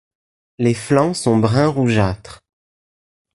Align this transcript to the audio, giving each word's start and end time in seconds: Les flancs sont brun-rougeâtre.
Les 0.57 0.73
flancs 0.73 1.13
sont 1.13 1.37
brun-rougeâtre. 1.37 2.41